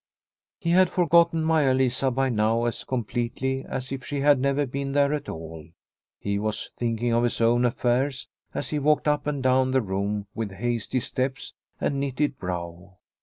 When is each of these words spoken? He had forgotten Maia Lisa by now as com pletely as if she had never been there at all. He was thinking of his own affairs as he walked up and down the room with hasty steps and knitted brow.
He 0.59 0.71
had 0.71 0.89
forgotten 0.89 1.43
Maia 1.43 1.75
Lisa 1.75 2.09
by 2.09 2.29
now 2.29 2.65
as 2.65 2.83
com 2.83 3.03
pletely 3.03 3.63
as 3.67 3.91
if 3.91 4.03
she 4.03 4.21
had 4.21 4.39
never 4.39 4.65
been 4.65 4.93
there 4.93 5.13
at 5.13 5.29
all. 5.29 5.63
He 6.19 6.39
was 6.39 6.71
thinking 6.75 7.13
of 7.13 7.21
his 7.23 7.39
own 7.39 7.65
affairs 7.65 8.27
as 8.51 8.69
he 8.69 8.79
walked 8.79 9.07
up 9.07 9.27
and 9.27 9.43
down 9.43 9.69
the 9.69 9.81
room 9.83 10.25
with 10.33 10.53
hasty 10.53 11.01
steps 11.01 11.53
and 11.79 11.99
knitted 11.99 12.39
brow. 12.39 12.97